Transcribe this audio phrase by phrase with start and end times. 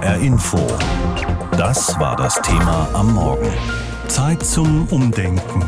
[0.00, 0.56] HR Info.
[1.58, 3.50] Das war das Thema am Morgen.
[4.08, 5.62] Zeit zum Umdenken.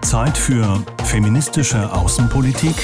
[0.00, 2.74] Zeit für feministische Außenpolitik.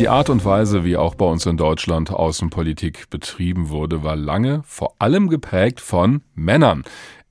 [0.00, 4.62] Die Art und Weise, wie auch bei uns in Deutschland Außenpolitik betrieben wurde, war lange
[4.66, 6.82] vor allem geprägt von Männern.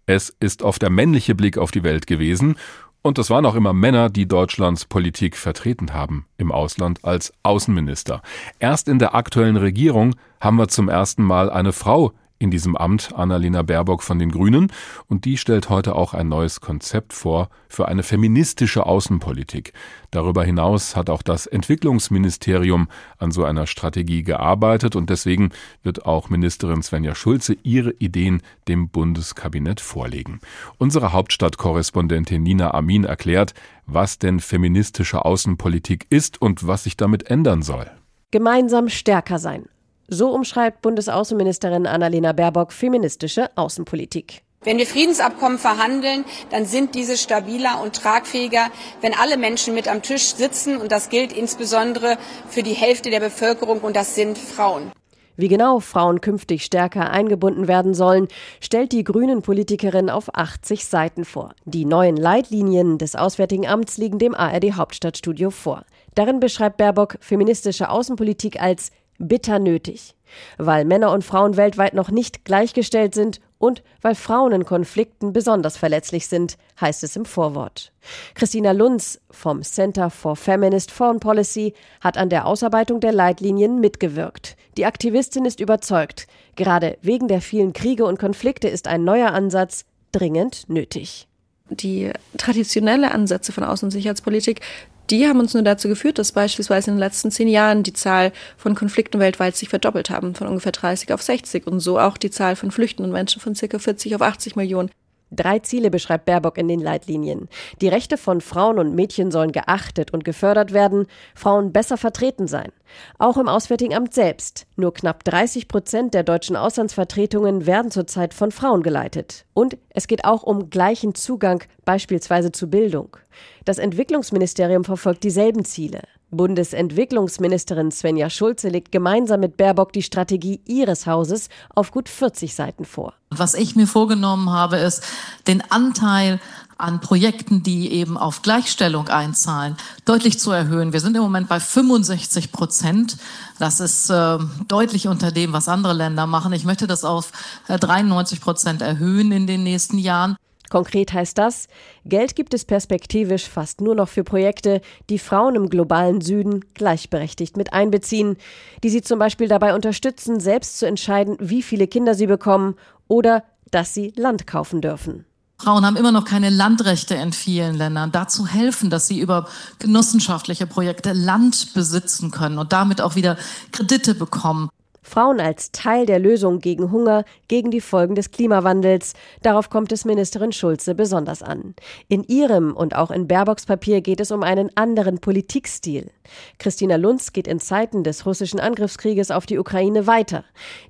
[0.06, 2.56] Es ist oft der männliche Blick auf die Welt gewesen
[3.02, 8.22] und es waren auch immer Männer, die Deutschlands Politik vertreten haben im Ausland als Außenminister.
[8.60, 13.14] Erst in der aktuellen Regierung haben wir zum ersten Mal eine Frau in diesem Amt
[13.16, 14.72] Annalena Baerbock von den Grünen
[15.08, 19.74] und die stellt heute auch ein neues Konzept vor für eine feministische Außenpolitik.
[20.12, 22.88] Darüber hinaus hat auch das Entwicklungsministerium
[23.18, 25.50] an so einer Strategie gearbeitet und deswegen
[25.84, 30.40] wird auch Ministerin Svenja Schulze ihre Ideen dem Bundeskabinett vorlegen.
[30.78, 33.54] Unsere Hauptstadtkorrespondentin Nina Amin erklärt,
[33.86, 37.90] was denn feministische Außenpolitik ist und was sich damit ändern soll.
[38.32, 39.66] Gemeinsam stärker sein.
[40.08, 44.44] So umschreibt Bundesaußenministerin Annalena Baerbock feministische Außenpolitik.
[44.64, 48.70] Wenn wir Friedensabkommen verhandeln, dann sind diese stabiler und tragfähiger,
[49.02, 50.78] wenn alle Menschen mit am Tisch sitzen.
[50.78, 52.18] Und das gilt insbesondere
[52.50, 54.92] für die Hälfte der Bevölkerung, und das sind Frauen.
[55.38, 58.28] Wie genau Frauen künftig stärker eingebunden werden sollen,
[58.62, 61.54] stellt die Grünen-Politikerin auf 80 Seiten vor.
[61.66, 65.84] Die neuen Leitlinien des Auswärtigen Amts liegen dem ARD Hauptstadtstudio vor.
[66.16, 70.16] Darin beschreibt Baerbock feministische Außenpolitik als bitter nötig,
[70.58, 75.78] weil Männer und Frauen weltweit noch nicht gleichgestellt sind und weil Frauen in Konflikten besonders
[75.78, 77.92] verletzlich sind, heißt es im Vorwort.
[78.34, 84.58] Christina Lunz vom Center for Feminist Foreign Policy hat an der Ausarbeitung der Leitlinien mitgewirkt.
[84.78, 89.86] Die Aktivistin ist überzeugt, gerade wegen der vielen Kriege und Konflikte ist ein neuer Ansatz
[90.12, 91.28] dringend nötig.
[91.70, 94.62] Die traditionelle Ansätze von Außen- und Sicherheitspolitik
[95.10, 98.32] die haben uns nur dazu geführt, dass beispielsweise in den letzten zehn Jahren die Zahl
[98.58, 102.32] von Konflikten weltweit sich verdoppelt haben, von ungefähr 30 auf 60 und so auch die
[102.32, 104.90] Zahl von flüchtenden Menschen von circa 40 auf 80 Millionen.
[105.36, 107.50] Drei Ziele beschreibt Baerbock in den Leitlinien.
[107.82, 112.72] Die Rechte von Frauen und Mädchen sollen geachtet und gefördert werden, Frauen besser vertreten sein.
[113.18, 114.68] Auch im Auswärtigen Amt selbst.
[114.76, 119.46] Nur knapp 30 Prozent der deutschen Auslandsvertretungen werden zurzeit von Frauen geleitet.
[119.54, 123.18] Und es geht auch um gleichen Zugang beispielsweise zu Bildung.
[123.66, 126.02] Das Entwicklungsministerium verfolgt dieselben Ziele.
[126.32, 132.86] Bundesentwicklungsministerin Svenja Schulze legt gemeinsam mit Baerbock die Strategie ihres Hauses auf gut 40 Seiten
[132.86, 133.14] vor.
[133.30, 135.04] Was ich mir vorgenommen habe, ist,
[135.48, 136.40] den Anteil
[136.78, 140.92] an Projekten, die eben auf Gleichstellung einzahlen, deutlich zu erhöhen.
[140.94, 143.18] Wir sind im Moment bei 65 Prozent.
[143.60, 144.38] Das ist äh,
[144.68, 146.52] deutlich unter dem, was andere Länder machen.
[146.54, 147.32] Ich möchte das auf
[147.68, 150.36] 93 äh, Prozent erhöhen in den nächsten Jahren.
[150.70, 151.68] Konkret heißt das,
[152.06, 157.58] Geld gibt es perspektivisch fast nur noch für Projekte, die Frauen im globalen Süden gleichberechtigt
[157.58, 158.38] mit einbeziehen,
[158.84, 162.76] die sie zum Beispiel dabei unterstützen, selbst zu entscheiden, wie viele Kinder sie bekommen
[163.08, 165.26] oder dass sie Land kaufen dürfen.
[165.58, 168.12] Frauen haben immer noch keine Landrechte in vielen Ländern.
[168.12, 169.48] Dazu helfen, dass sie über
[169.80, 173.38] genossenschaftliche Projekte Land besitzen können und damit auch wieder
[173.72, 174.70] Kredite bekommen.
[175.06, 179.14] Frauen als Teil der Lösung gegen Hunger, gegen die Folgen des Klimawandels.
[179.44, 181.76] Darauf kommt es Ministerin Schulze besonders an.
[182.08, 186.10] In ihrem und auch in Baerbocks Papier geht es um einen anderen Politikstil.
[186.58, 190.44] Christina Lunz geht in Zeiten des russischen Angriffskrieges auf die Ukraine weiter.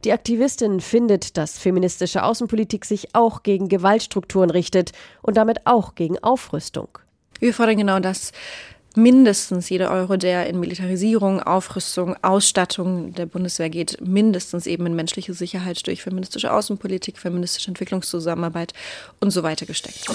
[0.06, 6.18] Die Aktivistin findet, dass feministische Außenpolitik sich auch gegen Gewaltstrukturen richtet und damit auch gegen
[6.24, 6.88] Aufrüstung.
[7.40, 8.32] Wir fordern genau das
[8.96, 15.34] mindestens jeder Euro, der in Militarisierung, Aufrüstung, Ausstattung der Bundeswehr geht, mindestens eben in menschliche
[15.34, 18.74] Sicherheit durch feministische Außenpolitik, feministische Entwicklungszusammenarbeit
[19.20, 20.08] und so weiter gesteckt.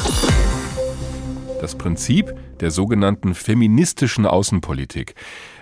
[1.61, 5.15] Das Prinzip der sogenannten feministischen Außenpolitik.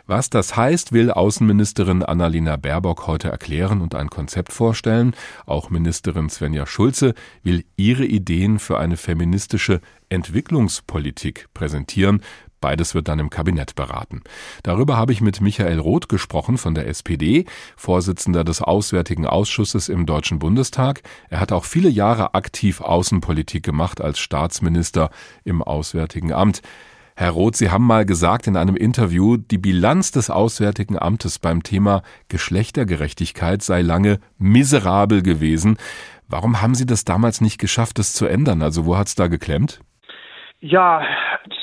[0.07, 5.15] Was das heißt, will Außenministerin Annalena Baerbock heute erklären und ein Konzept vorstellen.
[5.45, 7.13] Auch Ministerin Svenja Schulze
[7.43, 12.23] will ihre Ideen für eine feministische Entwicklungspolitik präsentieren.
[12.61, 14.23] Beides wird dann im Kabinett beraten.
[14.63, 17.45] Darüber habe ich mit Michael Roth gesprochen von der SPD,
[17.77, 21.03] Vorsitzender des Auswärtigen Ausschusses im Deutschen Bundestag.
[21.31, 25.11] Er hat auch viele Jahre aktiv Außenpolitik gemacht als Staatsminister
[25.45, 26.63] im Auswärtigen Amt.
[27.19, 31.65] Herr Roth, Sie haben mal gesagt in einem Interview, die Bilanz des Auswärtigen Amtes beim
[31.65, 35.79] Thema Geschlechtergerechtigkeit sei lange miserabel gewesen.
[36.29, 38.63] Warum haben Sie das damals nicht geschafft, es zu ändern?
[38.63, 39.81] Also wo hat es da geklemmt?
[40.61, 41.03] Ja,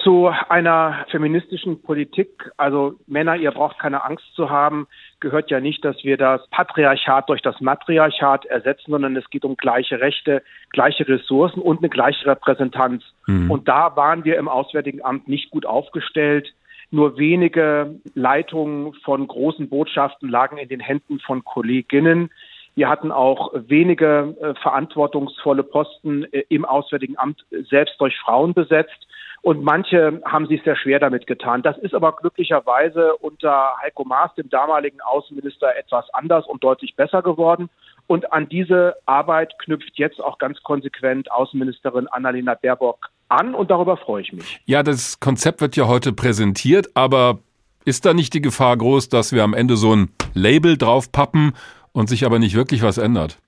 [0.03, 4.87] zu einer feministischen Politik, also Männer, ihr braucht keine Angst zu haben,
[5.19, 9.57] gehört ja nicht, dass wir das Patriarchat durch das Matriarchat ersetzen, sondern es geht um
[9.57, 13.03] gleiche Rechte, gleiche Ressourcen und eine gleiche Repräsentanz.
[13.27, 13.49] Mhm.
[13.51, 16.53] Und da waren wir im Auswärtigen Amt nicht gut aufgestellt.
[16.91, 22.29] Nur wenige Leitungen von großen Botschaften lagen in den Händen von Kolleginnen.
[22.75, 29.07] Wir hatten auch wenige äh, verantwortungsvolle Posten äh, im Auswärtigen Amt selbst durch Frauen besetzt.
[29.41, 31.61] Und manche haben sich sehr schwer damit getan.
[31.61, 37.21] Das ist aber glücklicherweise unter Heiko Maas, dem damaligen Außenminister, etwas anders und deutlich besser
[37.21, 37.69] geworden.
[38.07, 43.97] Und an diese Arbeit knüpft jetzt auch ganz konsequent Außenministerin Annalena Baerbock an und darüber
[43.97, 44.61] freue ich mich.
[44.65, 47.39] Ja, das Konzept wird ja heute präsentiert, aber
[47.85, 51.53] ist da nicht die Gefahr groß, dass wir am Ende so ein Label draufpappen
[51.95, 53.39] und sich aber nicht wirklich was ändert?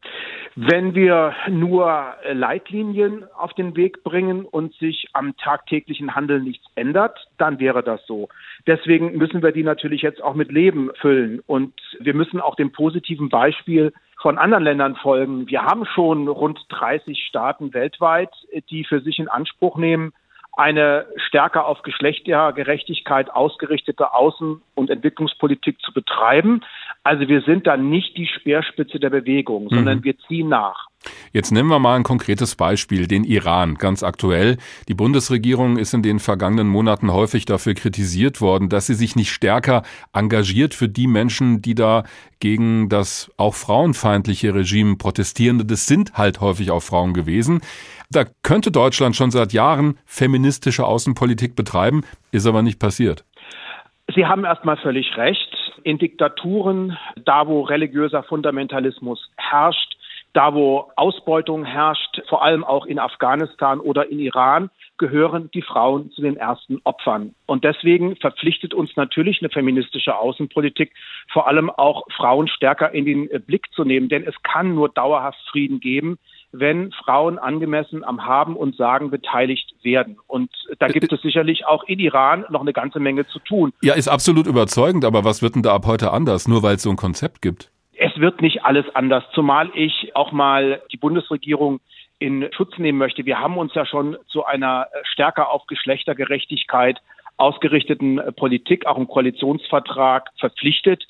[0.55, 7.27] Wenn wir nur Leitlinien auf den Weg bringen und sich am tagtäglichen Handeln nichts ändert,
[7.37, 8.27] dann wäre das so.
[8.65, 12.71] Deswegen müssen wir die natürlich jetzt auch mit Leben füllen und wir müssen auch dem
[12.71, 15.47] positiven Beispiel von anderen Ländern folgen.
[15.47, 18.31] Wir haben schon rund 30 Staaten weltweit,
[18.71, 20.11] die für sich in Anspruch nehmen,
[20.57, 26.61] eine stärker auf Geschlechtergerechtigkeit ausgerichtete Außen- und Entwicklungspolitik zu betreiben.
[27.07, 30.03] Also wir sind da nicht die Speerspitze der Bewegung, sondern mhm.
[30.03, 30.87] wir ziehen nach.
[31.31, 34.57] Jetzt nehmen wir mal ein konkretes Beispiel, den Iran, ganz aktuell.
[34.89, 39.31] Die Bundesregierung ist in den vergangenen Monaten häufig dafür kritisiert worden, dass sie sich nicht
[39.31, 42.03] stärker engagiert für die Menschen, die da
[42.41, 47.61] gegen das auch frauenfeindliche Regime protestierende, das sind halt häufig auch Frauen gewesen.
[48.11, 52.03] Da könnte Deutschland schon seit Jahren feministische Außenpolitik betreiben,
[52.33, 53.23] ist aber nicht passiert.
[54.13, 55.56] Sie haben erstmal völlig recht.
[55.83, 59.97] In Diktaturen, da wo religiöser Fundamentalismus herrscht,
[60.33, 66.11] da wo Ausbeutung herrscht, vor allem auch in Afghanistan oder in Iran, gehören die Frauen
[66.11, 67.33] zu den ersten Opfern.
[67.45, 70.93] Und deswegen verpflichtet uns natürlich eine feministische Außenpolitik,
[71.31, 74.09] vor allem auch Frauen stärker in den Blick zu nehmen.
[74.09, 76.17] Denn es kann nur dauerhaft Frieden geben,
[76.51, 80.17] wenn Frauen angemessen am Haben und Sagen beteiligt werden.
[80.27, 80.49] Und
[80.79, 83.73] da gibt es sicherlich auch in Iran noch eine ganze Menge zu tun.
[83.81, 86.83] Ja, ist absolut überzeugend, aber was wird denn da ab heute anders, nur weil es
[86.83, 87.71] so ein Konzept gibt?
[87.95, 91.79] Es wird nicht alles anders, zumal ich auch mal die Bundesregierung
[92.19, 93.25] in Schutz nehmen möchte.
[93.25, 96.99] Wir haben uns ja schon zu einer stärker auf Geschlechtergerechtigkeit
[97.37, 101.07] ausgerichteten Politik, auch im Koalitionsvertrag verpflichtet.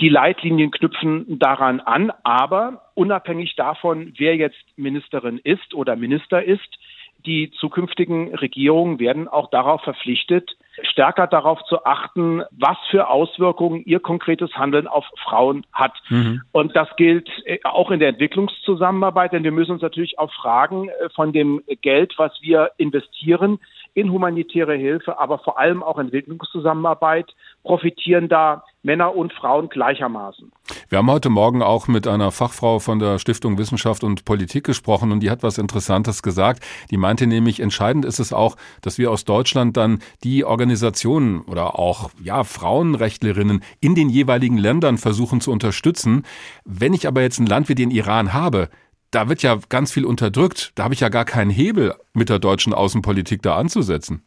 [0.00, 6.78] Die Leitlinien knüpfen daran an, aber unabhängig davon, wer jetzt Ministerin ist oder Minister ist,
[7.26, 14.00] die zukünftigen Regierungen werden auch darauf verpflichtet, stärker darauf zu achten, was für Auswirkungen ihr
[14.00, 15.94] konkretes Handeln auf Frauen hat.
[16.08, 16.42] Mhm.
[16.52, 20.88] Und das gilt äh, auch in der Entwicklungszusammenarbeit, denn wir müssen uns natürlich auch fragen,
[20.88, 23.58] äh, von dem Geld, was wir investieren
[23.94, 30.52] in humanitäre Hilfe, aber vor allem auch Entwicklungszusammenarbeit, profitieren da Männer und Frauen gleichermaßen.
[30.88, 35.12] Wir haben heute Morgen auch mit einer Fachfrau von der Stiftung Wissenschaft und Politik gesprochen
[35.12, 36.62] und die hat was Interessantes gesagt.
[36.90, 41.78] Die meinte nämlich, entscheidend ist es auch, dass wir aus Deutschland dann die Organisationen oder
[41.78, 46.24] auch ja, Frauenrechtlerinnen in den jeweiligen Ländern versuchen zu unterstützen.
[46.64, 48.68] Wenn ich aber jetzt ein Land wie den Iran habe,
[49.14, 50.72] da wird ja ganz viel unterdrückt.
[50.76, 54.24] Da habe ich ja gar keinen Hebel mit der deutschen Außenpolitik da anzusetzen.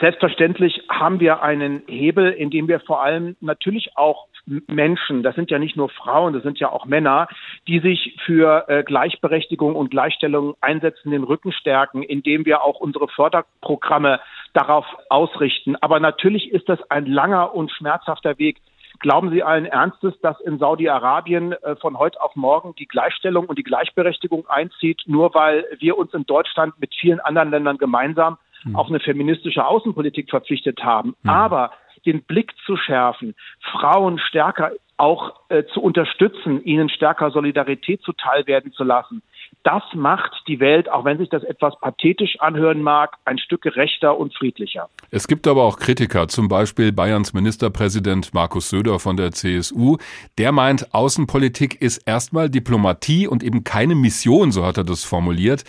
[0.00, 4.28] Selbstverständlich haben wir einen Hebel, in dem wir vor allem natürlich auch
[4.66, 7.28] Menschen, das sind ja nicht nur Frauen, das sind ja auch Männer,
[7.66, 13.08] die sich für äh, Gleichberechtigung und Gleichstellung einsetzen, den Rücken stärken, indem wir auch unsere
[13.08, 14.20] Förderprogramme
[14.54, 15.76] darauf ausrichten.
[15.76, 18.56] Aber natürlich ist das ein langer und schmerzhafter Weg.
[19.00, 23.58] Glauben Sie allen Ernstes, dass in Saudi-Arabien äh, von heute auf morgen die Gleichstellung und
[23.58, 28.76] die Gleichberechtigung einzieht, nur weil wir uns in Deutschland mit vielen anderen Ländern gemeinsam mhm.
[28.76, 31.14] auf eine feministische Außenpolitik verpflichtet haben.
[31.22, 31.30] Mhm.
[31.30, 31.70] Aber
[32.06, 38.72] den Blick zu schärfen, Frauen stärker auch äh, zu unterstützen, ihnen stärker Solidarität zuteil werden
[38.72, 39.22] zu lassen.
[39.64, 44.16] Das macht die Welt, auch wenn sich das etwas pathetisch anhören mag, ein Stück gerechter
[44.16, 44.88] und friedlicher.
[45.10, 49.96] Es gibt aber auch Kritiker, zum Beispiel Bayerns Ministerpräsident Markus Söder von der CSU.
[50.38, 55.64] Der meint, Außenpolitik ist erstmal Diplomatie und eben keine Mission, so hat er das formuliert.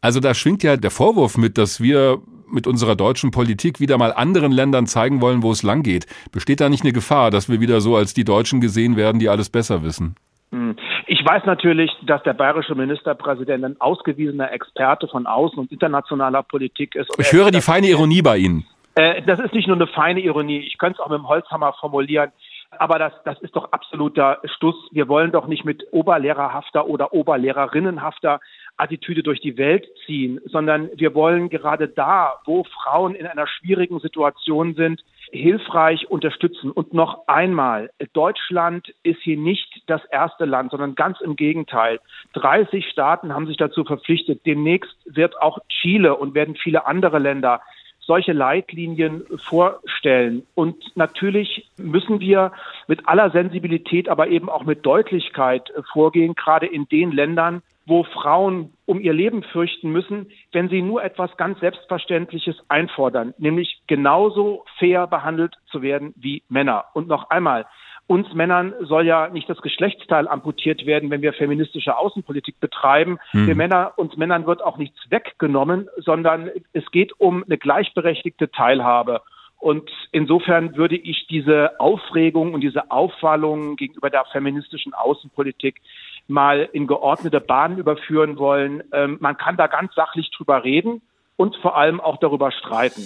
[0.00, 4.12] Also da schwingt ja der Vorwurf mit, dass wir mit unserer deutschen Politik wieder mal
[4.12, 6.06] anderen Ländern zeigen wollen, wo es lang geht.
[6.32, 9.28] Besteht da nicht eine Gefahr, dass wir wieder so als die Deutschen gesehen werden, die
[9.28, 10.14] alles besser wissen?
[10.52, 10.76] Hm.
[11.06, 16.96] Ich weiß natürlich, dass der bayerische Ministerpräsident ein ausgewiesener Experte von außen- und internationaler Politik
[16.96, 17.10] ist.
[17.18, 18.66] ich höre die feine Ironie bei Ihnen.
[18.96, 20.58] Äh, das ist nicht nur eine feine Ironie.
[20.58, 22.32] Ich könnte es auch mit dem Holzhammer formulieren.
[22.78, 24.74] Aber das, das ist doch absoluter Stuss.
[24.90, 28.40] Wir wollen doch nicht mit oberlehrerhafter oder oberlehrerinnenhafter
[28.76, 34.00] Attitüde durch die Welt ziehen, sondern wir wollen gerade da, wo Frauen in einer schwierigen
[34.00, 36.70] Situation sind, hilfreich unterstützen.
[36.70, 42.00] Und noch einmal, Deutschland ist hier nicht das erste Land, sondern ganz im Gegenteil.
[42.34, 44.46] 30 Staaten haben sich dazu verpflichtet.
[44.46, 47.60] Demnächst wird auch Chile und werden viele andere Länder
[48.06, 50.46] solche Leitlinien vorstellen.
[50.54, 52.52] Und natürlich müssen wir
[52.86, 58.72] mit aller Sensibilität, aber eben auch mit Deutlichkeit vorgehen, gerade in den Ländern, wo Frauen
[58.84, 65.06] um ihr Leben fürchten müssen, wenn sie nur etwas ganz Selbstverständliches einfordern, nämlich genauso fair
[65.06, 66.86] behandelt zu werden wie Männer.
[66.94, 67.66] Und noch einmal,
[68.08, 73.18] uns Männern soll ja nicht das Geschlechtsteil amputiert werden, wenn wir feministische Außenpolitik betreiben.
[73.30, 73.46] Hm.
[73.48, 79.22] Wir Männer, uns Männern wird auch nichts weggenommen, sondern es geht um eine gleichberechtigte Teilhabe.
[79.58, 85.80] Und insofern würde ich diese Aufregung und diese Aufwallung gegenüber der feministischen Außenpolitik
[86.28, 88.82] mal in geordnete Bahnen überführen wollen.
[88.92, 91.02] Ähm, man kann da ganz sachlich drüber reden
[91.36, 93.02] und vor allem auch darüber streiten.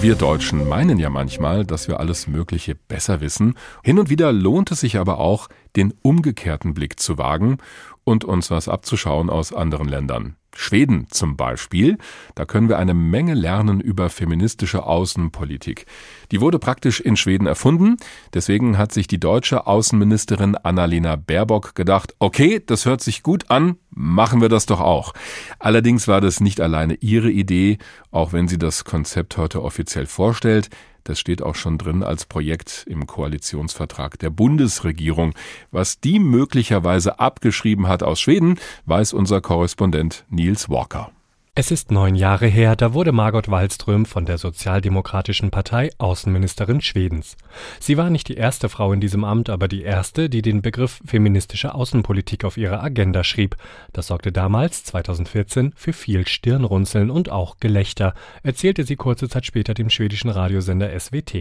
[0.00, 3.56] Wir Deutschen meinen ja manchmal, dass wir alles Mögliche besser wissen.
[3.82, 7.58] Hin und wieder lohnt es sich aber auch, den umgekehrten Blick zu wagen
[8.04, 10.36] und uns was abzuschauen aus anderen Ländern.
[10.56, 11.98] Schweden zum Beispiel,
[12.34, 15.86] da können wir eine Menge lernen über feministische Außenpolitik.
[16.30, 17.96] Die wurde praktisch in Schweden erfunden,
[18.32, 23.76] deswegen hat sich die deutsche Außenministerin Annalena Baerbock gedacht, okay, das hört sich gut an,
[23.90, 25.12] machen wir das doch auch.
[25.58, 27.78] Allerdings war das nicht alleine ihre Idee,
[28.10, 30.70] auch wenn sie das Konzept heute offiziell vorstellt.
[31.04, 35.34] Das steht auch schon drin als Projekt im Koalitionsvertrag der Bundesregierung.
[35.70, 41.12] Was die möglicherweise abgeschrieben hat aus Schweden, weiß unser Korrespondent Niels Walker.
[41.56, 47.36] Es ist neun Jahre her, da wurde Margot Wallström von der Sozialdemokratischen Partei Außenministerin Schwedens.
[47.78, 51.00] Sie war nicht die erste Frau in diesem Amt, aber die erste, die den Begriff
[51.06, 53.54] feministische Außenpolitik auf ihre Agenda schrieb.
[53.92, 59.74] Das sorgte damals, 2014, für viel Stirnrunzeln und auch Gelächter, erzählte sie kurze Zeit später
[59.74, 61.36] dem schwedischen Radiosender SWT.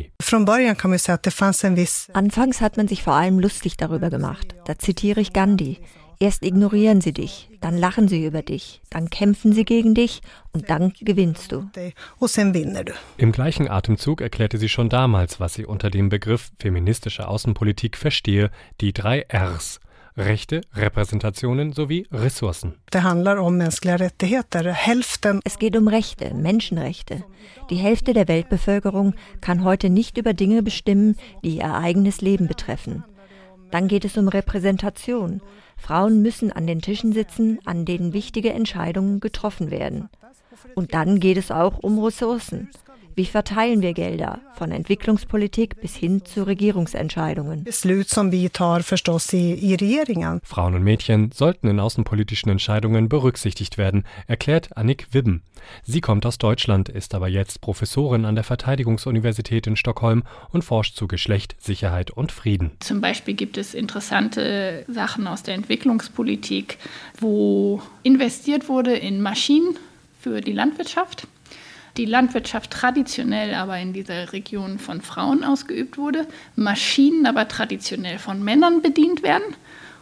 [2.14, 4.54] Anfangs hat man sich vor allem lustig darüber gemacht.
[4.66, 5.80] Da zitiere ich Gandhi.
[6.20, 10.70] Erst ignorieren sie dich, dann lachen sie über dich, dann kämpfen sie gegen dich und
[10.70, 11.70] dann gewinnst du.
[13.18, 18.52] Im gleichen Atemzug erklärte sie schon damals, was sie unter dem Begriff feministische Außenpolitik verstehe,
[18.82, 19.80] die drei Rs.
[20.16, 22.76] Rechte, Repräsentationen sowie Ressourcen.
[22.92, 23.82] Es
[25.60, 27.24] geht um Rechte, Menschenrechte.
[27.72, 33.04] Die Hälfte der Weltbevölkerung kann heute nicht über Dinge bestimmen, die ihr eigenes Leben betreffen.
[33.72, 35.42] Dann geht es um Repräsentation.
[35.84, 40.10] Frauen müssen an den Tischen sitzen, an denen wichtige Entscheidungen getroffen werden.
[40.76, 42.70] Und dann geht es auch um Ressourcen.
[43.16, 47.64] Wie verteilen wir Gelder von Entwicklungspolitik bis hin zu Regierungsentscheidungen?
[50.44, 55.44] Frauen und Mädchen sollten in außenpolitischen Entscheidungen berücksichtigt werden, erklärt Annik Wibben.
[55.84, 60.96] Sie kommt aus Deutschland, ist aber jetzt Professorin an der Verteidigungsuniversität in Stockholm und forscht
[60.96, 62.72] zu Geschlecht, Sicherheit und Frieden.
[62.80, 66.80] Zum Beispiel gibt es interessante Sachen aus der Entwicklungspolitik,
[67.20, 69.78] wo investiert wurde in Maschinen
[70.20, 71.28] für die Landwirtschaft
[71.98, 78.44] die Landwirtschaft traditionell aber in dieser Region von Frauen ausgeübt wurde, Maschinen aber traditionell von
[78.44, 79.56] Männern bedient werden.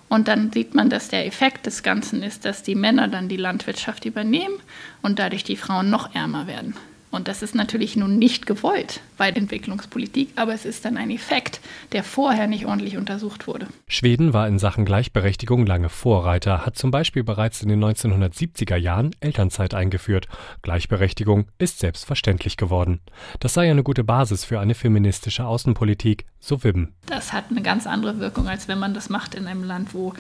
[0.08, 3.38] Und dann sieht man, dass der Effekt des Ganzen ist, dass die Männer dann die
[3.38, 4.56] Landwirtschaft übernehmen
[5.02, 6.76] und dadurch die Frauen noch ärmer werden.
[7.12, 11.60] Und das ist natürlich nun nicht gewollt bei Entwicklungspolitik, aber es ist dann ein Effekt,
[11.92, 13.68] der vorher nicht ordentlich untersucht wurde.
[13.88, 19.12] Schweden war in Sachen Gleichberechtigung lange Vorreiter, hat zum Beispiel bereits in den 1970er Jahren
[19.20, 20.28] Elternzeit eingeführt.
[20.62, 23.02] Gleichberechtigung ist selbstverständlich geworden.
[23.40, 26.96] Das sei eine gute Basis für eine feministische Außenpolitik, so Wibben.
[27.06, 30.14] Das hat eine ganz andere Wirkung, als wenn man das macht in einem Land, wo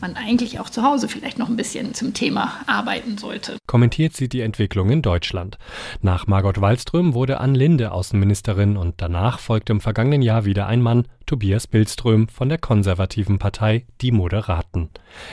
[0.00, 3.58] man eigentlich auch zu Hause vielleicht noch ein bisschen zum Thema arbeiten sollte.
[3.66, 5.58] Kommentiert sie die Entwicklung in Deutschland.
[6.00, 10.82] Nach Margot Wallström wurde Ann Linde Außenministerin und danach folgte im vergangenen Jahr wieder ein
[10.82, 14.90] Mann, Tobias Billström von der konservativen Partei Die Moderaten.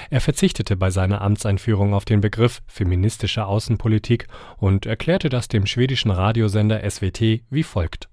[0.09, 6.09] Er verzichtete bei seiner Amtseinführung auf den Begriff feministische Außenpolitik und erklärte das dem schwedischen
[6.09, 7.19] Radiosender SWT
[7.49, 8.07] wie folgt.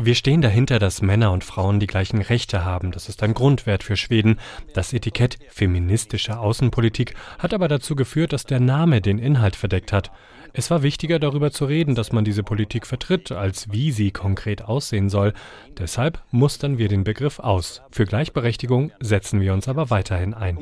[0.00, 2.92] Wir stehen dahinter, dass Männer und Frauen die gleichen Rechte haben.
[2.92, 4.38] Das ist ein Grundwert für Schweden.
[4.74, 10.10] Das Etikett feministische Außenpolitik hat aber dazu geführt, dass der Name den Inhalt verdeckt hat.
[10.52, 14.62] Es war wichtiger darüber zu reden, dass man diese Politik vertritt, als wie sie konkret
[14.62, 15.32] aussehen soll.
[15.78, 17.82] Deshalb mustern wir den Begriff aus.
[17.92, 20.58] Für Gleichberechtigung setzen wir uns aber weiterhin ein.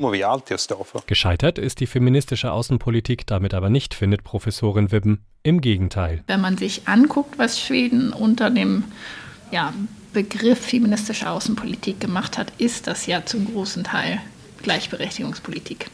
[1.07, 5.25] Gescheitert ist die feministische Außenpolitik damit aber nicht, findet Professorin Wibben.
[5.43, 6.23] Im Gegenteil.
[6.27, 8.83] Wenn man sich anguckt, was Schweden unter dem
[9.51, 9.73] ja,
[10.13, 14.21] Begriff feministische Außenpolitik gemacht hat, ist das ja zum großen Teil
[14.61, 15.87] Gleichberechtigungspolitik.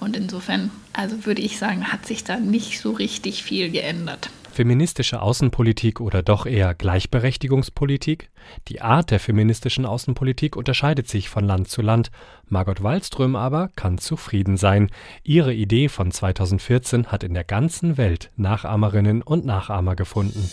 [0.00, 4.30] Und insofern, also würde ich sagen, hat sich da nicht so richtig viel geändert.
[4.54, 8.30] Feministische Außenpolitik oder doch eher Gleichberechtigungspolitik?
[8.68, 12.12] Die Art der feministischen Außenpolitik unterscheidet sich von Land zu Land.
[12.48, 14.92] Margot Wallström aber kann zufrieden sein.
[15.24, 20.48] Ihre Idee von 2014 hat in der ganzen Welt Nachahmerinnen und Nachahmer gefunden.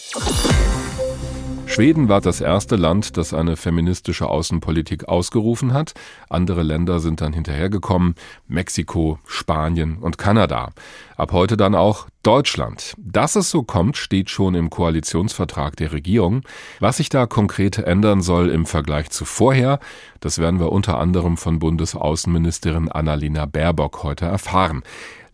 [1.71, 5.93] Schweden war das erste Land, das eine feministische Außenpolitik ausgerufen hat.
[6.29, 8.15] Andere Länder sind dann hinterhergekommen.
[8.49, 10.71] Mexiko, Spanien und Kanada.
[11.15, 12.93] Ab heute dann auch Deutschland.
[12.97, 16.41] Dass es so kommt, steht schon im Koalitionsvertrag der Regierung.
[16.81, 19.79] Was sich da konkret ändern soll im Vergleich zu vorher,
[20.19, 24.83] das werden wir unter anderem von Bundesaußenministerin Annalena Baerbock heute erfahren.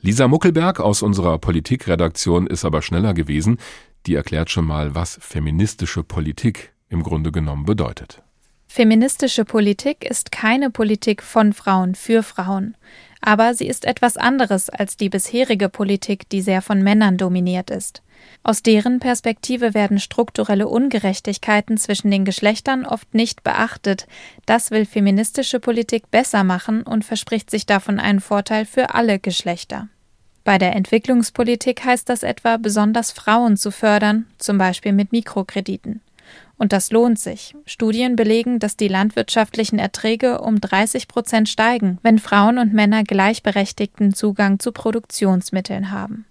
[0.02, 3.58] Lisa Muckelberg aus unserer Politikredaktion ist aber schneller gewesen
[4.06, 8.22] die erklärt schon mal, was feministische Politik im Grunde genommen bedeutet.
[8.68, 12.76] Feministische Politik ist keine Politik von Frauen für Frauen,
[13.22, 18.04] aber sie ist etwas anderes als die bisherige Politik, die sehr von Männern dominiert ist.
[18.44, 24.08] Aus deren Perspektive werden strukturelle Ungerechtigkeiten zwischen den Geschlechtern oft nicht beachtet.
[24.46, 29.88] Das will feministische Politik besser machen und verspricht sich davon einen Vorteil für alle Geschlechter.
[30.48, 36.00] Bei der Entwicklungspolitik heißt das etwa, besonders Frauen zu fördern, zum Beispiel mit Mikrokrediten.
[36.58, 37.54] Und das lohnt sich.
[37.66, 44.14] Studien belegen, dass die landwirtschaftlichen Erträge um 30 Prozent steigen, wenn Frauen und Männer gleichberechtigten
[44.14, 46.26] Zugang zu Produktionsmitteln haben.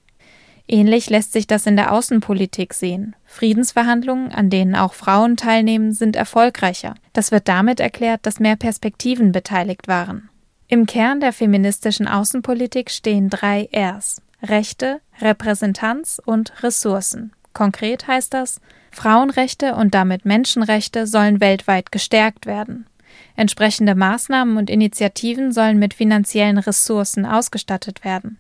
[0.67, 3.15] Ähnlich lässt sich das in der Außenpolitik sehen.
[3.27, 6.95] Friedensverhandlungen, an denen auch Frauen teilnehmen, sind erfolgreicher.
[7.13, 10.31] Das wird damit erklärt, dass mehr Perspektiven beteiligt waren.
[10.69, 17.33] Im Kern der feministischen Außenpolitik stehen drei Rs Rechte, Repräsentanz und Ressourcen.
[17.53, 22.87] Konkret heißt das, Frauenrechte und damit Menschenrechte sollen weltweit gestärkt werden.
[23.37, 28.39] Entsprechende Maßnahmen und Initiativen sollen mit finanziellen Ressourcen ausgestattet werden.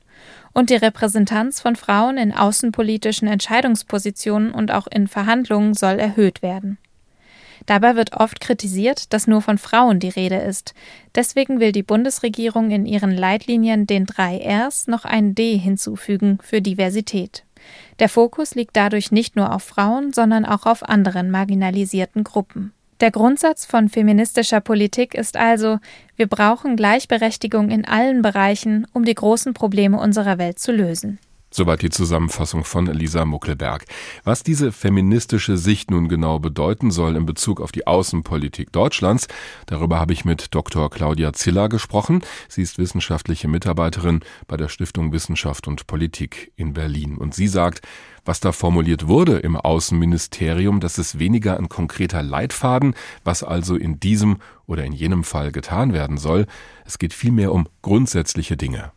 [0.53, 6.79] Und die Repräsentanz von Frauen in außenpolitischen Entscheidungspositionen und auch in Verhandlungen soll erhöht werden.
[7.67, 10.75] Dabei wird oft kritisiert, dass nur von Frauen die Rede ist.
[11.15, 16.63] Deswegen will die Bundesregierung in ihren Leitlinien den drei Rs noch ein D hinzufügen für
[16.63, 17.45] Diversität.
[17.99, 22.73] Der Fokus liegt dadurch nicht nur auf Frauen, sondern auch auf anderen marginalisierten Gruppen.
[23.01, 25.79] Der Grundsatz von feministischer Politik ist also,
[26.17, 31.19] wir brauchen Gleichberechtigung in allen Bereichen, um die großen Probleme unserer Welt zu lösen.
[31.57, 33.87] Soweit die Zusammenfassung von Lisa Muckelberg.
[34.25, 39.27] Was diese feministische Sicht nun genau bedeuten soll in Bezug auf die Außenpolitik Deutschlands,
[39.65, 40.91] darüber habe ich mit Dr.
[40.91, 42.21] Claudia Ziller gesprochen.
[42.51, 47.17] Sie ist wissenschaftliche Mitarbeiterin bei der Stiftung Wissenschaft und Politik in Berlin.
[47.17, 47.81] Und sie sagt,
[48.27, 53.99] was da formuliert wurde im Außenministerium, das ist weniger ein konkreter Leitfaden, was also in
[53.99, 56.45] diesem oder in jenem Fall getan werden soll.
[56.85, 58.93] Es geht vielmehr um grundsätzliche Dinge.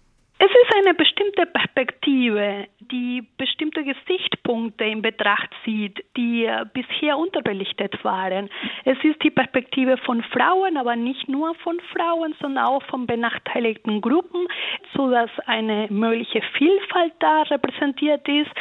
[1.39, 8.49] Bestimmte Perspektive, die bestimmte Gesichtspunkte in Betracht zieht, die bisher unterbelichtet waren.
[8.83, 14.01] Es ist die Perspektive von Frauen, aber nicht nur von Frauen, sondern auch von benachteiligten
[14.01, 14.47] Gruppen,
[14.93, 18.51] sodass eine mögliche Vielfalt da repräsentiert ist,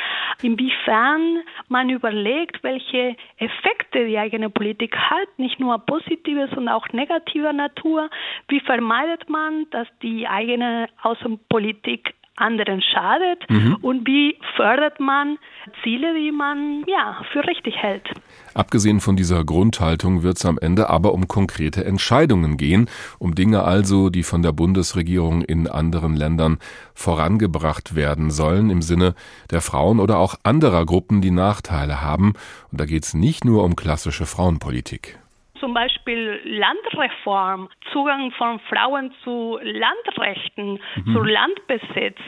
[0.42, 7.52] inwiefern man überlegt, welche Effekte die eigene Politik hat, nicht nur positive, sondern auch negativer
[7.52, 8.08] Natur.
[8.46, 13.76] Wie vermeidet man, dass die eigene Außenpolitik anderen schadet mhm.
[13.82, 15.38] und wie fördert man
[15.82, 18.08] Ziele, die man ja für richtig hält.
[18.54, 23.62] Abgesehen von dieser Grundhaltung wird es am Ende aber um konkrete Entscheidungen gehen, um Dinge
[23.62, 26.58] also, die von der Bundesregierung in anderen Ländern
[26.94, 29.14] vorangebracht werden sollen, im Sinne
[29.50, 32.34] der Frauen oder auch anderer Gruppen, die Nachteile haben.
[32.72, 35.18] Und da geht es nicht nur um klassische Frauenpolitik
[35.60, 41.12] zum Beispiel Landreform, Zugang von Frauen zu Landrechten, mhm.
[41.12, 42.18] zu Landbesitz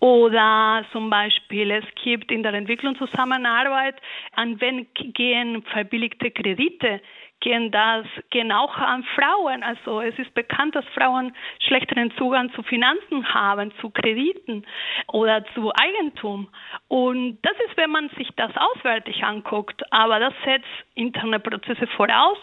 [0.00, 3.96] oder zum Beispiel es gibt in der Entwicklungszusammenarbeit
[4.34, 7.00] an wen gehen verbilligte Kredite
[7.44, 9.62] gehen das gehen auch an Frauen.
[9.62, 14.64] Also es ist bekannt, dass Frauen schlechteren Zugang zu Finanzen haben, zu Krediten
[15.08, 16.48] oder zu Eigentum.
[16.88, 19.82] Und das ist, wenn man sich das auswärtig anguckt.
[19.92, 22.38] Aber das setzt interne Prozesse voraus,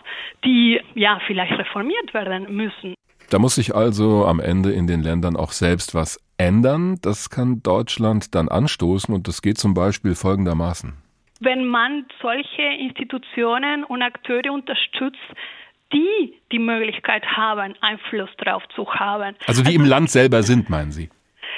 [0.45, 2.93] die ja vielleicht reformiert werden müssen.
[3.31, 6.99] Da muss sich also am Ende in den Ländern auch selbst was ändern.
[7.01, 11.10] Das kann Deutschland dann anstoßen und das geht zum Beispiel folgendermaßen
[11.41, 15.17] wenn man solche Institutionen und Akteure unterstützt,
[15.91, 19.35] die die Möglichkeit haben, Einfluss darauf zu haben.
[19.47, 21.09] Also die also, im Land selber sind, meinen Sie?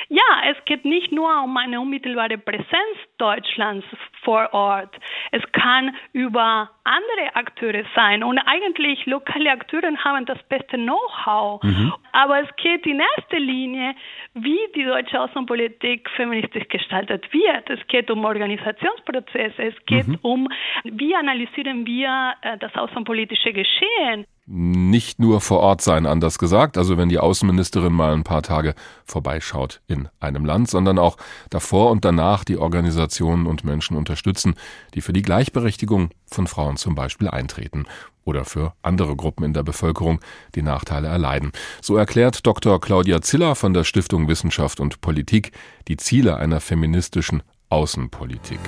[0.09, 3.85] Ja, es geht nicht nur um eine unmittelbare Präsenz Deutschlands
[4.23, 4.95] vor Ort.
[5.31, 8.23] es kann über andere Akteure sein.
[8.23, 11.61] Und eigentlich lokale Akteure haben das beste Know-how.
[11.63, 11.93] Mhm.
[12.11, 13.95] Aber es geht in erster Linie,
[14.33, 17.69] wie die deutsche Außenpolitik feministisch gestaltet wird.
[17.69, 19.63] Es geht um Organisationsprozesse.
[19.63, 20.19] Es geht mhm.
[20.21, 20.49] um,
[20.83, 26.97] wie analysieren wir äh, das außenpolitische Geschehen nicht nur vor Ort sein, anders gesagt, also
[26.97, 28.75] wenn die Außenministerin mal ein paar Tage
[29.05, 31.17] vorbeischaut in einem Land, sondern auch
[31.49, 34.55] davor und danach die Organisationen und Menschen unterstützen,
[34.95, 37.85] die für die Gleichberechtigung von Frauen zum Beispiel eintreten
[38.25, 40.19] oder für andere Gruppen in der Bevölkerung,
[40.55, 41.51] die Nachteile erleiden.
[41.81, 42.79] So erklärt Dr.
[42.81, 45.51] Claudia Ziller von der Stiftung Wissenschaft und Politik
[45.87, 48.59] die Ziele einer feministischen Außenpolitik.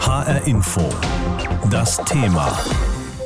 [0.00, 0.88] HR Info.
[1.70, 2.56] Das Thema.